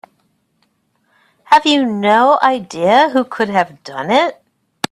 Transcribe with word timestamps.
Have 1.43 1.67
you 1.67 1.85
no 1.85 2.39
idea 2.41 3.09
who 3.09 3.23
could 3.23 3.49
have 3.49 3.83
done 3.83 4.09
it? 4.09 4.41